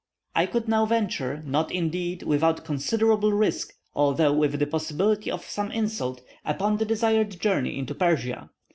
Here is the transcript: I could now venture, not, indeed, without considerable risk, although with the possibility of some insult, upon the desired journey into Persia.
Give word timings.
I 0.35 0.47
could 0.47 0.67
now 0.67 0.87
venture, 0.87 1.43
not, 1.45 1.71
indeed, 1.71 2.23
without 2.23 2.65
considerable 2.65 3.33
risk, 3.33 3.73
although 3.93 4.33
with 4.33 4.53
the 4.57 4.65
possibility 4.65 5.29
of 5.29 5.45
some 5.45 5.69
insult, 5.71 6.21
upon 6.43 6.77
the 6.77 6.85
desired 6.85 7.39
journey 7.39 7.77
into 7.77 7.93
Persia. 7.93 8.49